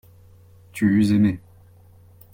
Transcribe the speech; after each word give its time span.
Tu 0.73 0.85
eus 0.97 1.11
aimé. 1.13 1.33